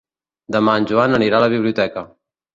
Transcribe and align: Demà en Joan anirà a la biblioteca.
Demà 0.55 0.73
en 0.79 0.87
Joan 0.93 1.19
anirà 1.19 1.39
a 1.41 1.43
la 1.45 1.51
biblioteca. 1.57 2.07